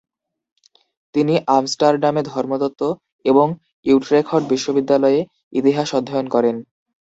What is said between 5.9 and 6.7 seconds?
অধ্যয়ন করেন।